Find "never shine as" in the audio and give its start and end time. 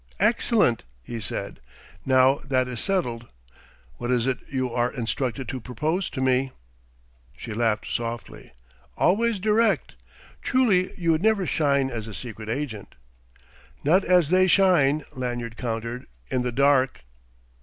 11.21-12.07